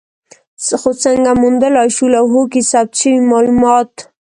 خو 0.79 0.89
څنګه 1.03 1.31
موندلای 1.41 1.89
شو 1.95 2.05
لوحو 2.15 2.41
کې 2.51 2.61
ثبت 2.71 2.91
شوي 2.99 3.19
مالومات؟ 3.31 3.91